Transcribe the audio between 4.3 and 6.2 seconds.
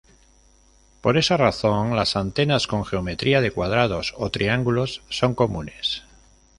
triángulos son comunes.